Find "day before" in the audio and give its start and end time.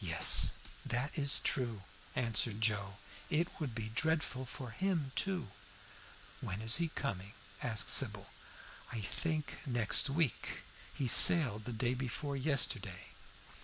11.72-12.36